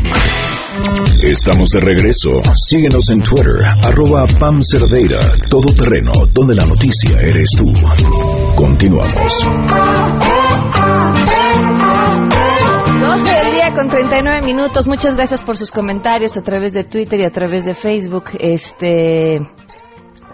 [1.24, 2.30] Estamos de regreso.
[2.70, 7.74] Síguenos en Twitter, arroba Pam Cerdeira, Todo Terreno, donde la noticia eres tú.
[8.56, 9.34] Continuamos.
[13.02, 14.86] 12 del día con 39 minutos.
[14.86, 18.26] Muchas gracias por sus comentarios a través de Twitter y a través de Facebook.
[18.38, 19.42] Este.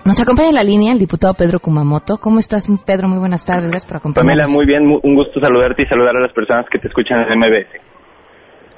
[0.09, 2.17] Nos acompaña en la línea el diputado Pedro Kumamoto.
[2.17, 3.07] ¿Cómo estás, Pedro?
[3.07, 3.69] Muy buenas tardes.
[3.69, 4.41] Gracias por acompañarnos.
[4.41, 4.81] Pamela, muy bien.
[5.03, 7.89] Un gusto saludarte y saludar a las personas que te escuchan en MBS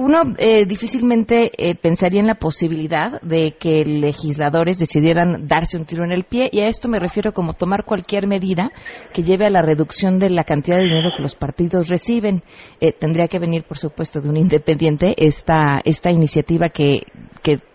[0.01, 6.03] uno eh, difícilmente eh, pensaría en la posibilidad de que legisladores decidieran darse un tiro
[6.03, 8.71] en el pie y a esto me refiero como tomar cualquier medida
[9.13, 12.41] que lleve a la reducción de la cantidad de dinero que los partidos reciben.
[12.79, 17.03] Eh, tendría que venir, por supuesto, de un independiente esta, esta iniciativa que,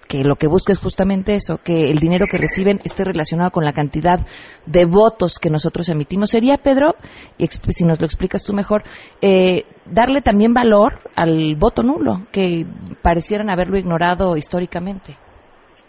[0.08, 3.64] que lo que busca es justamente eso, que el dinero que reciben esté relacionado con
[3.64, 4.20] la cantidad
[4.66, 6.30] de votos que nosotros emitimos.
[6.30, 6.94] Sería, Pedro,
[7.38, 8.82] y si nos lo explicas tú mejor,
[9.20, 12.66] eh, darle también valor al voto nulo, que
[13.02, 15.16] parecieran haberlo ignorado históricamente.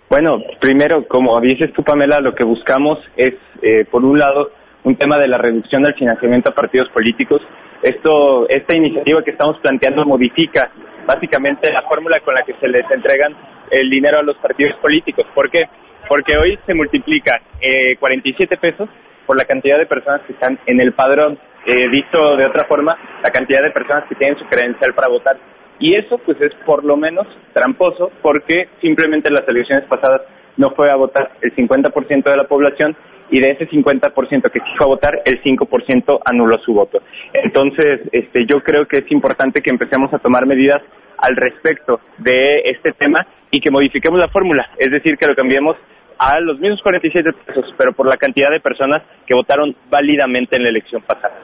[0.09, 4.51] Bueno, primero, como dices tú, Pamela, lo que buscamos es, eh, por un lado,
[4.85, 7.41] un tema de la reducción del financiamiento a partidos políticos.
[7.83, 10.71] Esto, esta iniciativa que estamos planteando modifica
[11.07, 13.33] básicamente la fórmula con la que se les entregan
[13.71, 15.25] el dinero a los partidos políticos.
[15.33, 15.63] ¿Por qué?
[16.07, 18.89] Porque hoy se multiplica eh, 47 pesos
[19.25, 21.39] por la cantidad de personas que están en el padrón.
[21.65, 25.37] Eh, visto de otra forma, la cantidad de personas que tienen su credencial para votar.
[25.79, 30.21] Y eso pues es por lo menos tramposo porque simplemente en las elecciones pasadas
[30.55, 32.95] no fue a votar el 50% de la población
[33.29, 36.99] y de ese 50% que quiso votar, el 5% anuló su voto.
[37.33, 40.81] Entonces, este, yo creo que es importante que empecemos a tomar medidas
[41.17, 45.75] al respecto de este tema y que modifiquemos la fórmula, es decir, que lo cambiemos
[46.19, 50.63] a los mismos 47 pesos, pero por la cantidad de personas que votaron válidamente en
[50.63, 51.43] la elección pasada.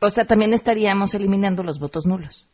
[0.00, 2.48] O sea, también estaríamos eliminando los votos nulos.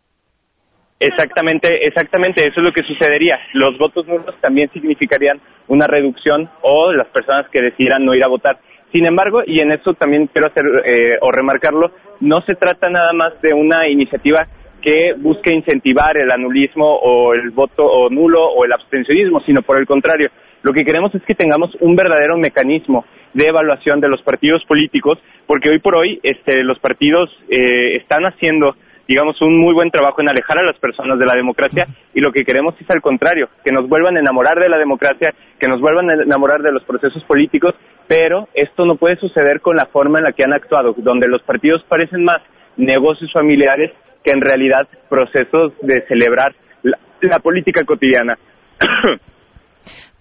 [0.98, 3.38] Exactamente, exactamente, eso es lo que sucedería.
[3.52, 8.28] Los votos nulos también significarían una reducción o las personas que decidieran no ir a
[8.28, 8.58] votar.
[8.94, 13.12] Sin embargo, y en eso también quiero hacer eh, o remarcarlo, no se trata nada
[13.12, 14.46] más de una iniciativa
[14.80, 19.78] que busque incentivar el anulismo o el voto o nulo o el abstencionismo, sino por
[19.78, 20.30] el contrario,
[20.62, 23.04] lo que queremos es que tengamos un verdadero mecanismo
[23.34, 28.24] de evaluación de los partidos políticos, porque hoy por hoy este, los partidos eh, están
[28.24, 28.76] haciendo
[29.08, 32.32] digamos, un muy buen trabajo en alejar a las personas de la democracia y lo
[32.32, 35.80] que queremos es al contrario, que nos vuelvan a enamorar de la democracia, que nos
[35.80, 37.74] vuelvan a enamorar de los procesos políticos,
[38.08, 41.42] pero esto no puede suceder con la forma en la que han actuado, donde los
[41.42, 42.42] partidos parecen más
[42.76, 43.92] negocios familiares
[44.24, 48.36] que en realidad procesos de celebrar la, política cotidiana.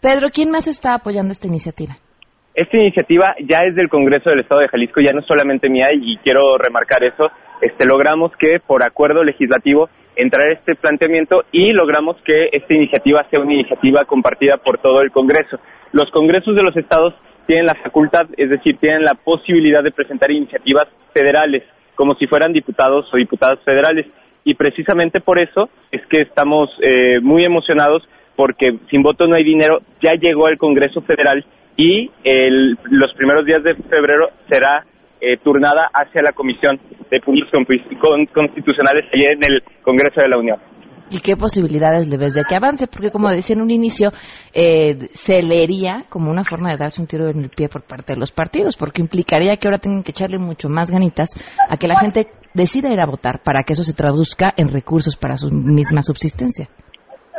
[0.02, 1.98] Pedro, ¿quién más está apoyando esta iniciativa?
[2.56, 5.88] Esta iniciativa ya es del Congreso del Estado de Jalisco, ya no es solamente mía
[5.91, 7.30] y quiero remarcar eso.
[7.60, 13.41] Este, logramos que por acuerdo legislativo entrara este planteamiento y logramos que esta iniciativa sea
[13.41, 15.60] una iniciativa compartida por todo el Congreso.
[15.91, 17.13] Los Congresos de los estados
[17.46, 21.63] tienen la facultad, es decir, tienen la posibilidad de presentar iniciativas federales,
[21.96, 24.06] como si fueran diputados o diputadas federales.
[24.46, 29.44] Y precisamente por eso es que estamos eh, muy emocionados porque sin voto no hay
[29.44, 31.44] dinero, ya llegó al Congreso Federal
[31.78, 34.86] y el, los primeros días de febrero será
[35.22, 37.50] eh, turnada hacia la Comisión de Puntos
[38.34, 40.60] Constitucionales allí en el Congreso de la Unión.
[41.12, 42.88] ¿Y qué posibilidades le ves de que avance?
[42.88, 44.12] Porque como decía en un inicio,
[44.54, 48.14] eh, se leería como una forma de darse un tiro en el pie por parte
[48.14, 51.30] de los partidos, porque implicaría que ahora tengan que echarle mucho más ganitas
[51.70, 55.16] a que la gente decida ir a votar para que eso se traduzca en recursos
[55.16, 56.70] para su misma subsistencia.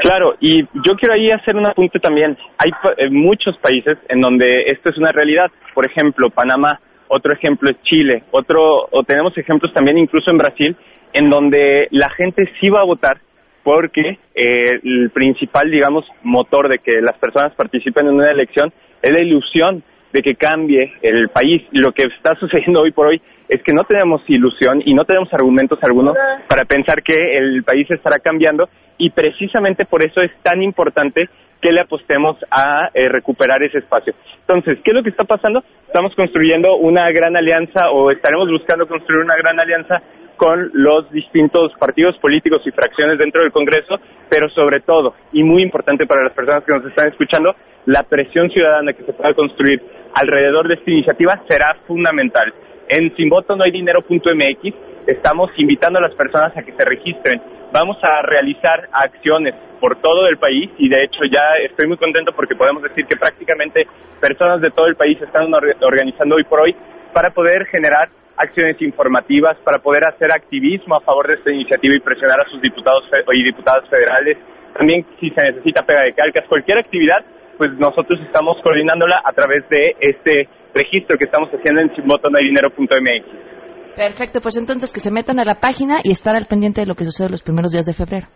[0.07, 2.39] Claro, y yo quiero ahí hacer un apunte también.
[2.59, 5.51] Hay eh, muchos países en donde esto es una realidad.
[5.75, 10.77] Por ejemplo, Panamá, otro ejemplo es Chile, otro, o tenemos ejemplos también incluso en Brasil,
[11.13, 13.19] en donde la gente sí va a votar
[13.65, 19.11] porque eh, el principal, digamos, motor de que las personas participen en una elección es
[19.11, 21.63] la ilusión de que cambie el país.
[21.73, 25.05] Y lo que está sucediendo hoy por hoy es que no tenemos ilusión y no
[25.05, 26.17] tenemos argumentos algunos
[26.49, 31.29] para pensar que el país estará cambiando y precisamente por eso es tan importante
[31.61, 34.15] que le apostemos a eh, recuperar ese espacio.
[34.41, 35.65] Entonces, ¿qué es lo que está pasando?
[35.87, 40.03] Estamos construyendo una gran alianza o estaremos buscando construir una gran alianza
[40.37, 43.97] con los distintos partidos políticos y fracciones dentro del Congreso,
[44.29, 47.55] pero sobre todo, y muy importante para las personas que nos están escuchando,
[47.87, 49.81] la presión ciudadana que se pueda construir
[50.15, 52.53] alrededor de esta iniciativa será fundamental.
[52.89, 54.75] En sinvotonohaydinero.mx
[55.09, 57.43] estamos invitando a las personas a que se registren.
[57.73, 62.33] Vamos a realizar acciones por todo el país y de hecho ya estoy muy contento
[62.33, 63.87] porque podemos decir que prácticamente
[64.21, 66.77] personas de todo el país están organizando hoy por hoy
[67.13, 72.01] para poder generar acciones informativas, para poder hacer activismo a favor de esta iniciativa y
[72.01, 74.39] presionar a sus diputados y diputadas federales.
[74.77, 77.25] También si se necesita pega de calcas, cualquier actividad,
[77.57, 83.97] pues nosotros estamos coordinándola a través de este registro que estamos haciendo en sinvotonaydinero.mx.
[83.97, 86.95] Perfecto, pues entonces que se metan a la página y estar al pendiente de lo
[86.95, 88.27] que sucede los primeros días de febrero.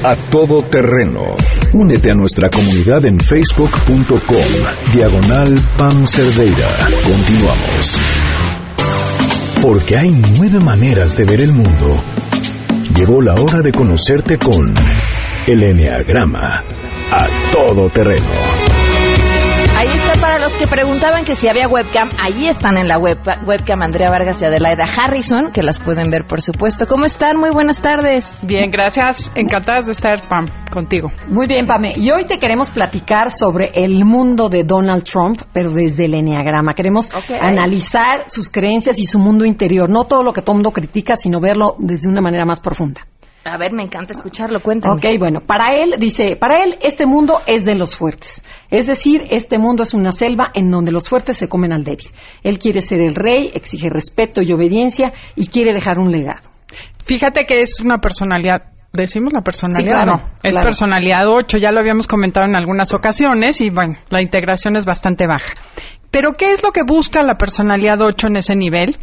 [0.03, 1.35] A Todo Terreno.
[1.73, 4.93] Únete a nuestra comunidad en facebook.com.
[4.93, 6.67] Diagonal Pam Cerdeira.
[7.03, 7.97] Continuamos.
[9.61, 12.03] Porque hay nueve maneras de ver el mundo.
[12.95, 14.73] Llegó la hora de conocerte con
[15.47, 16.63] el Enneagrama.
[17.11, 18.40] A Todo Terreno.
[20.51, 22.09] Los que preguntaban que si había webcam.
[22.19, 26.25] Ahí están en la web, webcam Andrea Vargas y Adelaida Harrison, que las pueden ver,
[26.25, 26.85] por supuesto.
[26.87, 27.37] ¿Cómo están?
[27.37, 28.37] Muy buenas tardes.
[28.41, 29.31] Bien, gracias.
[29.35, 31.09] Encantadas de estar, Pam, contigo.
[31.29, 31.93] Muy bien, Pame.
[31.95, 36.73] Y hoy te queremos platicar sobre el mundo de Donald Trump, pero desde el Enneagrama.
[36.73, 39.89] Queremos analizar sus creencias y su mundo interior.
[39.89, 43.07] No todo lo que todo mundo critica, sino verlo desde una manera más profunda.
[43.43, 44.93] A ver, me encanta escucharlo, cuéntame.
[44.93, 48.43] Ok, bueno, para él, dice, para él este mundo es de los fuertes.
[48.71, 52.07] Es decir, este mundo es una selva en donde los fuertes se comen al débil.
[52.41, 56.49] Él quiere ser el rey, exige respeto y obediencia y quiere dejar un legado.
[57.05, 60.65] Fíjate que es una personalidad decimos la personalidad, Sí, claro, no, es claro.
[60.65, 65.27] personalidad 8, ya lo habíamos comentado en algunas ocasiones y bueno, la integración es bastante
[65.27, 65.53] baja.
[66.11, 68.97] Pero ¿qué es lo que busca la personalidad 8 en ese nivel?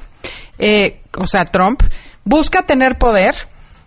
[0.58, 1.80] Eh, o sea, Trump
[2.24, 3.34] busca tener poder,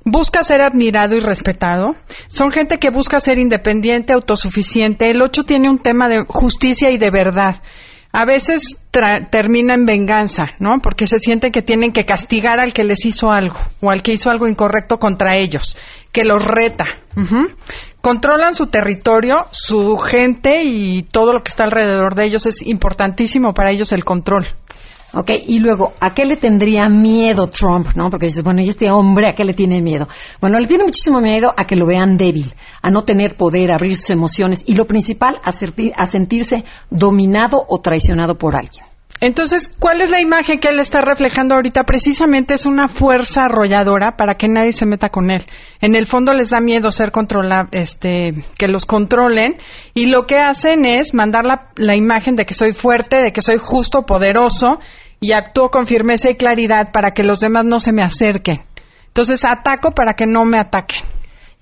[0.05, 1.95] busca ser admirado y respetado.
[2.27, 5.09] Son gente que busca ser independiente, autosuficiente.
[5.09, 7.57] El 8 tiene un tema de justicia y de verdad.
[8.13, 10.79] A veces tra- termina en venganza, ¿no?
[10.83, 14.11] Porque se sienten que tienen que castigar al que les hizo algo o al que
[14.11, 15.77] hizo algo incorrecto contra ellos,
[16.11, 16.83] que los reta.
[18.01, 22.45] Controlan su territorio, su gente y todo lo que está alrededor de ellos.
[22.47, 24.45] Es importantísimo para ellos el control.
[25.13, 27.87] Ok, y luego, ¿a qué le tendría miedo Trump?
[27.95, 28.09] ¿No?
[28.09, 30.07] Porque dices, bueno, ¿y este hombre a qué le tiene miedo?
[30.39, 33.75] Bueno, le tiene muchísimo miedo a que lo vean débil, a no tener poder, a
[33.75, 38.85] abrir sus emociones y lo principal, a, serti- a sentirse dominado o traicionado por alguien.
[39.19, 41.83] Entonces, ¿cuál es la imagen que él está reflejando ahorita?
[41.83, 45.45] Precisamente es una fuerza arrolladora para que nadie se meta con él.
[45.79, 49.57] En el fondo les da miedo ser controla, este, que los controlen
[49.93, 53.41] y lo que hacen es mandar la, la imagen de que soy fuerte, de que
[53.41, 54.79] soy justo, poderoso
[55.23, 58.61] y actúo con firmeza y claridad para que los demás no se me acerquen.
[59.05, 61.01] Entonces ataco para que no me ataquen.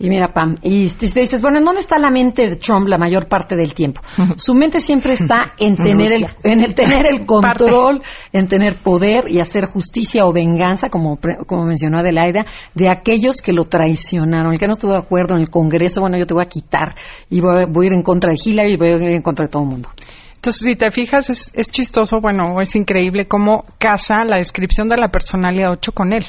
[0.01, 2.97] Y mira, Pam, y te dices, bueno, ¿en dónde está la mente de Trump la
[2.97, 3.99] mayor parte del tiempo?
[4.37, 8.01] Su mente siempre está en tener el, en el tener el control,
[8.31, 13.51] en tener poder y hacer justicia o venganza, como, como mencionó Adelaida, de aquellos que
[13.51, 14.53] lo traicionaron.
[14.53, 16.95] El que no estuvo de acuerdo en el Congreso, bueno, yo te voy a quitar
[17.29, 19.21] y voy, a- voy a ir en contra de Hillary y voy a ir en
[19.21, 19.89] contra de todo el mundo.
[20.39, 24.95] Entonces, si te fijas, es, es chistoso, bueno, es increíble cómo casa la descripción de
[24.95, 26.27] la personalidad 8 con él.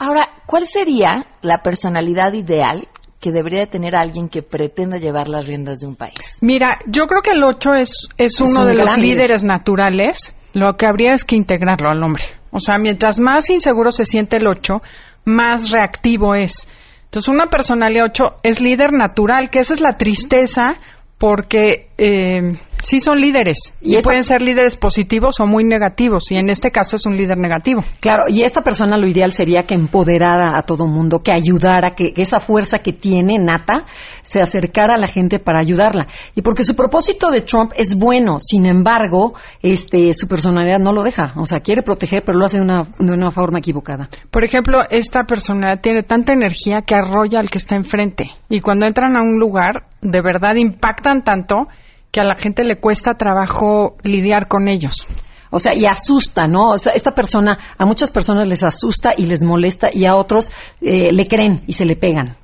[0.00, 2.88] Ahora, ¿cuál sería la personalidad ideal
[3.20, 6.38] que debería de tener alguien que pretenda llevar las riendas de un país?
[6.42, 9.16] Mira, yo creo que el 8 es, es uno un de los líder.
[9.16, 10.34] líderes naturales.
[10.54, 12.24] Lo que habría es que integrarlo al hombre.
[12.50, 14.82] O sea, mientras más inseguro se siente el 8,
[15.24, 16.68] más reactivo es.
[17.04, 20.72] Entonces, una personalidad 8 es líder natural, que esa es la tristeza,
[21.18, 23.74] porque eh, sí son líderes.
[23.82, 26.30] Y Y, esta- pueden ser líderes positivos o muy negativos.
[26.30, 27.84] Y en este caso es un líder negativo.
[28.00, 32.14] Claro, y esta persona lo ideal sería que empoderara a todo mundo, que ayudara, que,
[32.16, 33.84] esa fuerza que tiene nata
[34.22, 36.06] se acercara a la gente para ayudarla.
[36.34, 41.02] Y porque su propósito de Trump es bueno, sin embargo, este, su personalidad no lo
[41.02, 41.34] deja.
[41.36, 44.08] O sea, quiere proteger, pero lo hace de una, de una forma equivocada.
[44.30, 48.30] Por ejemplo, esta persona tiene tanta energía que arrolla al que está enfrente.
[48.48, 51.66] Y cuando entran a un lugar, de verdad impactan tanto
[52.10, 55.06] que a la gente le cuesta trabajo lidiar con ellos.
[55.50, 56.70] O sea, y asusta, ¿no?
[56.70, 60.50] O sea, esta persona, a muchas personas les asusta y les molesta y a otros
[60.80, 62.36] eh, le creen y se le pegan.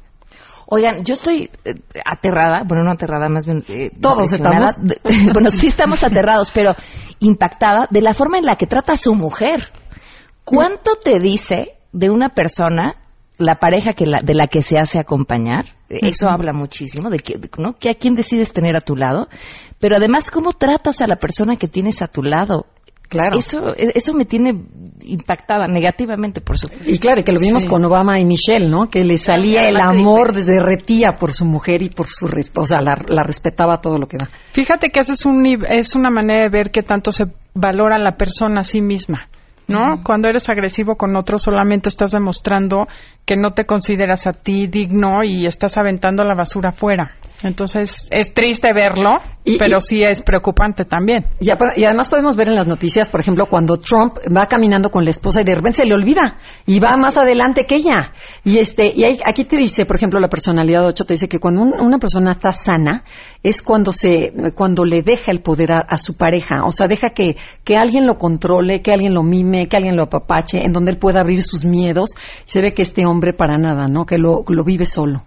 [0.67, 1.75] Oigan, yo estoy eh,
[2.07, 3.63] aterrada, bueno, no aterrada, más bien...
[3.69, 4.79] eh, Todos estamos.
[5.33, 6.75] bueno, sí estamos aterrados, pero
[7.21, 9.71] impactada de la forma en la que trata a su mujer.
[10.45, 12.97] ¿Cuánto te dice de una persona
[13.45, 15.67] la pareja que la- de la que se hace acompañar?
[15.89, 16.35] Eso Ujú.
[16.35, 17.75] habla muchísimo de que, ¿no?
[17.75, 19.29] que a quién decides tener a tu lado,
[19.79, 22.67] pero además cómo tratas a la persona que tienes a tu lado.
[23.07, 23.37] Claro.
[23.39, 24.65] Eso, eso me tiene
[25.03, 26.91] impactada negativamente, por supuesto.
[26.91, 27.69] Y claro, y que lo vimos Sí.
[27.69, 28.89] con Obama y Michelle, ¿no?
[28.89, 32.27] Que le salía el amor, derretía por su mujer y por su...
[32.27, 34.29] res- O sea, la, la respetaba todo lo que da.
[34.53, 38.17] Fíjate que esa es, un, es una manera de ver qué tanto se valora la
[38.17, 39.29] persona a sí misma.
[39.67, 40.03] ¿No?
[40.05, 42.87] Cuando eres agresivo con otro, solamente estás demostrando
[43.25, 47.13] que no te consideras a ti digno y estás aventando la basura afuera.
[47.45, 49.19] Entonces, es triste verlo,
[49.59, 51.27] pero sí es preocupante también.
[51.41, 55.05] Y, y además podemos ver en las noticias, por ejemplo, cuando Trump va caminando con
[55.05, 58.13] la esposa y de repente se le olvida y va más adelante que ella.
[58.45, 61.39] Y este y hay- aquí te dice, por ejemplo, la personalidad 8 te dice que
[61.39, 63.05] cuando un- una persona está sana
[63.43, 67.11] es cuando se cuando le deja el poder a, a su pareja, o sea, deja
[67.11, 70.93] que que alguien lo controle, que alguien lo mime, que alguien lo apapache, en donde
[70.93, 72.11] él pueda abrir sus miedos.
[72.47, 74.07] Y se ve que este hombre para nada, ¿no?
[74.07, 75.23] Que lo, lo vive solo.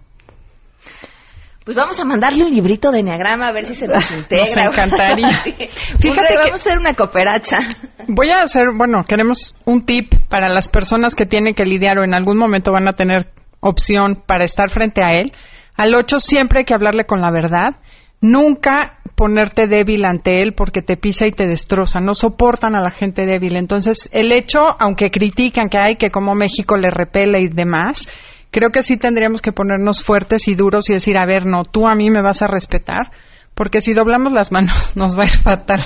[1.68, 4.64] Pues vamos a mandarle un librito de enneagrama a ver si se nos integra.
[4.64, 5.28] Nos encantaría.
[6.00, 7.58] Fíjate, vamos a hacer una cooperacha.
[8.06, 12.04] Voy a hacer, bueno, queremos un tip para las personas que tienen que lidiar o
[12.04, 13.26] en algún momento van a tener
[13.60, 15.34] opción para estar frente a él.
[15.76, 17.76] Al 8 siempre hay que hablarle con la verdad.
[18.22, 22.00] Nunca ponerte débil ante él porque te pisa y te destroza.
[22.00, 23.56] No soportan a la gente débil.
[23.56, 28.08] Entonces, el hecho, aunque critican que hay que como México le repele y demás,
[28.50, 31.86] creo que sí tendríamos que ponernos fuertes y duros y decir, a ver, no, tú
[31.86, 33.10] a mí me vas a respetar,
[33.54, 35.80] porque si doblamos las manos nos va a ir fatal.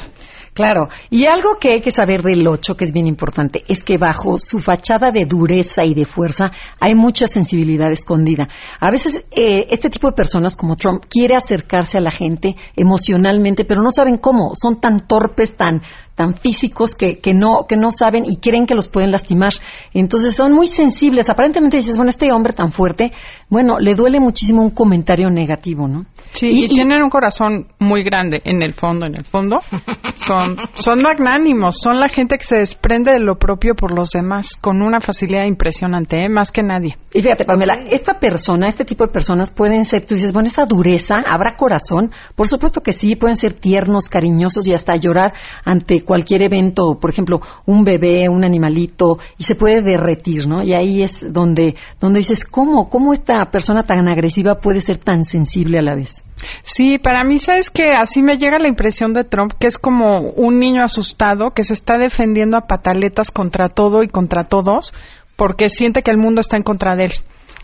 [0.55, 3.97] Claro, y algo que hay que saber del 8, que es bien importante, es que
[3.97, 8.51] bajo su fachada de dureza y de fuerza hay mucha sensibilidad escondida.
[8.79, 13.65] A veces eh, este tipo de personas como Trump quiere acercarse a la gente emocionalmente,
[13.65, 15.81] pero no saben cómo, son tan torpes, tan
[16.15, 19.53] tan físicos que, que, no, que no saben y creen que los pueden lastimar.
[19.95, 21.31] Entonces son muy sensibles.
[21.31, 23.13] Aparentemente dices, bueno, este hombre tan fuerte,
[23.49, 26.07] bueno, le duele muchísimo un comentario negativo, ¿no?
[26.33, 29.61] Sí, y, tienen un corazón muy grande en el fondo, en el fondo.
[30.15, 34.57] Son, son magnánimos, son la gente que se desprende de lo propio por los demás
[34.61, 36.29] con una facilidad impresionante, ¿eh?
[36.29, 36.97] más que nadie.
[37.13, 40.65] Y fíjate, Pamela, esta persona, este tipo de personas pueden ser, tú dices, bueno, esta
[40.65, 42.13] dureza, ¿habrá corazón?
[42.37, 45.33] Por supuesto que sí, pueden ser tiernos, cariñosos y hasta llorar
[45.65, 50.63] ante cualquier evento, por ejemplo, un bebé, un animalito, y se puede derretir, ¿no?
[50.63, 55.25] Y ahí es donde, donde dices, ¿cómo, cómo esta persona tan agresiva puede ser tan
[55.25, 56.25] sensible a la vez?
[56.63, 60.21] Sí, para mí, ¿sabes que Así me llega la impresión de Trump, que es como
[60.21, 64.93] un niño asustado que se está defendiendo a pataletas contra todo y contra todos,
[65.37, 67.13] porque siente que el mundo está en contra de él.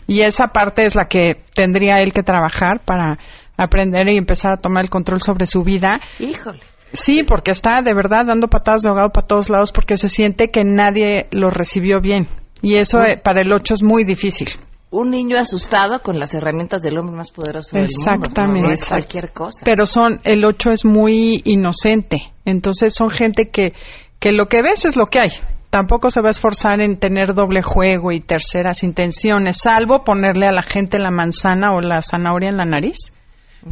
[0.07, 3.19] Y esa parte es la que tendría él que trabajar para
[3.57, 5.99] aprender y empezar a tomar el control sobre su vida.
[6.19, 6.61] Híjole.
[6.93, 10.49] Sí, porque está de verdad dando patadas de ahogado para todos lados porque se siente
[10.49, 12.27] que nadie lo recibió bien.
[12.61, 14.49] Y eso eh, para el 8 es muy difícil.
[14.91, 17.93] Un niño asustado con las herramientas del hombre más poderoso del mundo.
[17.99, 18.67] Exactamente.
[18.67, 19.63] No, es cualquier cosa.
[19.63, 22.17] Pero son, el 8 es muy inocente.
[22.43, 23.73] Entonces son gente que,
[24.19, 25.29] que lo que ves es lo que hay.
[25.69, 30.51] Tampoco se va a esforzar en tener doble juego y terceras intenciones, salvo ponerle a
[30.51, 33.13] la gente la manzana o la zanahoria en la nariz.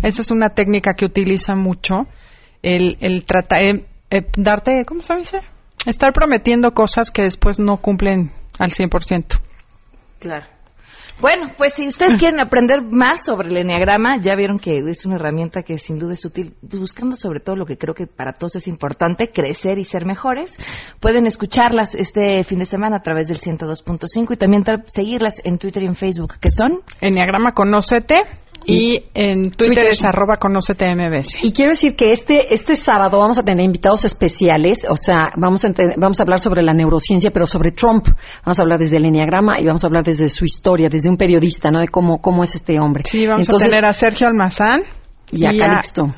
[0.03, 2.05] Esa es una técnica que utiliza mucho
[2.61, 5.41] el, el tratar, eh, eh, darte, ¿cómo se dice?
[5.85, 9.39] Estar prometiendo cosas que después no cumplen al 100%.
[10.19, 10.45] Claro.
[11.19, 15.15] Bueno, pues si ustedes quieren aprender más sobre el enneagrama, ya vieron que es una
[15.15, 18.55] herramienta que sin duda es útil, buscando sobre todo lo que creo que para todos
[18.55, 20.59] es importante, crecer y ser mejores.
[20.99, 25.83] Pueden escucharlas este fin de semana a través del 102.5 y también seguirlas en Twitter
[25.83, 28.21] y en Facebook, que son Enneagrama Conócete
[28.69, 31.37] y en Twitter, es arroba conocetmbs.
[31.41, 35.63] Y quiero decir que este, este sábado vamos a tener invitados especiales, o sea, vamos
[35.63, 38.09] a, vamos a hablar sobre la neurociencia, pero sobre Trump.
[38.43, 41.15] Vamos a hablar desde el enneagrama y vamos a hablar desde su historia, desde un
[41.15, 41.79] periodista, ¿no?
[41.79, 43.03] De cómo, cómo es este hombre.
[43.05, 44.81] Sí, vamos a tener a Sergio Almazán
[45.31, 46.13] y a Calixto.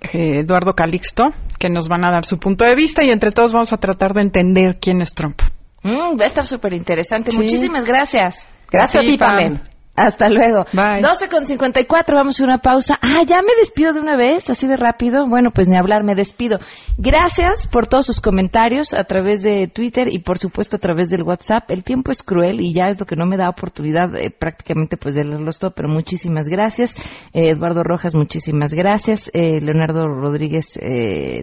[0.00, 1.30] Eh, Eduardo Calixto,
[1.60, 4.12] que nos van a dar su punto de vista y entre todos vamos a tratar
[4.12, 5.40] de entender quién es Trump.
[5.84, 7.30] Mm, va a estar súper interesante.
[7.32, 8.48] Muchísimas gracias.
[8.68, 9.60] Gracias a ti, Pam.
[9.94, 10.64] Hasta luego.
[10.72, 11.02] Bye.
[11.02, 12.98] 12 con 54, vamos a una pausa.
[13.02, 15.26] Ah, ya me despido de una vez, así de rápido.
[15.28, 16.58] Bueno, pues ni hablar, me despido.
[16.96, 21.24] Gracias por todos sus comentarios a través de Twitter y por supuesto a través del
[21.24, 21.70] WhatsApp.
[21.70, 24.96] El tiempo es cruel y ya es lo que no me da oportunidad eh, prácticamente
[24.96, 26.96] pues de leerlos todo, pero muchísimas gracias.
[27.34, 29.30] Eh, Eduardo Rojas, muchísimas gracias.
[29.34, 30.80] Eh, Leonardo Rodríguez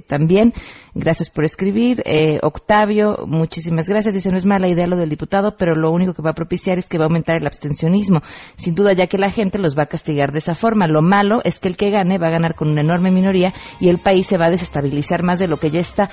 [0.08, 0.54] también.
[0.96, 2.04] Gracias por escribir.
[2.42, 4.16] Octavio, muchísimas gracias.
[4.16, 6.80] Dice, no es mala idea lo del diputado, pero lo único que va a propiciar
[6.80, 8.22] es que va a aumentar el abstencionismo
[8.56, 10.88] sin duda ya que la gente los va a castigar de esa forma.
[10.88, 13.90] Lo malo es que el que gane va a ganar con una enorme minoría y
[13.90, 16.10] el país se va a desestabilizar más de lo que ya está.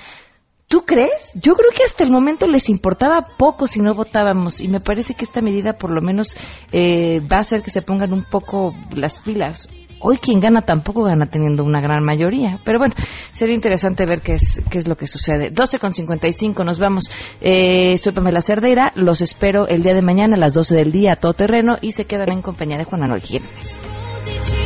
[0.68, 1.30] ¿Tú crees?
[1.34, 5.14] Yo creo que hasta el momento les importaba poco si no votábamos y me parece
[5.14, 6.36] que esta medida por lo menos
[6.72, 9.68] eh, va a hacer que se pongan un poco las pilas.
[10.00, 12.58] Hoy quien gana tampoco gana teniendo una gran mayoría.
[12.64, 12.94] Pero bueno,
[13.32, 15.50] sería interesante ver qué es, qué es lo que sucede.
[15.50, 17.10] 12 con 55, nos vamos.
[17.40, 21.12] Eh, soy Pamela Cerdeira, los espero el día de mañana a las 12 del día
[21.12, 24.65] a todo terreno y se quedan en compañía de Juan Manuel Jiménez.